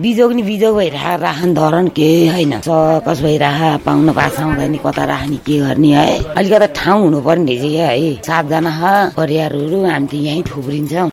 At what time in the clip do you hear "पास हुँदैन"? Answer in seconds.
4.12-4.76